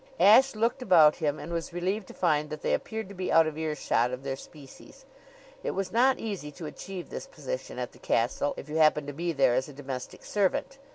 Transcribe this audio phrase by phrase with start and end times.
[0.19, 3.45] Ashe looked about him and was relieved to find that they appeared to be out
[3.45, 5.05] of earshot of their species.
[5.63, 9.13] It was not easy to achieve this position at the castle if you happened to
[9.13, 10.79] be there as a domestic servant.